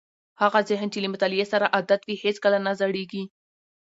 [0.41, 3.23] هغه ذهن چې له مطالعې سره عادت وي هیڅکله نه زړېږي.